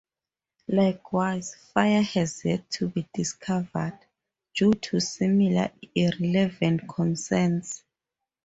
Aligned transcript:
Likewise, 0.67 1.53
fire 1.53 2.01
has 2.01 2.43
yet 2.43 2.67
to 2.71 2.89
be 2.89 3.07
discovered, 3.13 3.99
due 4.55 4.73
to 4.73 4.99
similar 4.99 5.69
irrelevant 5.93 6.87
concerns. 6.89 7.83